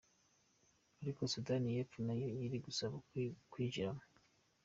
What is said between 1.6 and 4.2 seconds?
y’Epfo nayo iri gusaba kuwinjiramo.